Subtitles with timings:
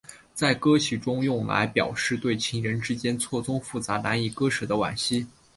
[0.33, 5.27] 在歌曲中用来表示对情人之间错综复杂难以割舍的惋惜。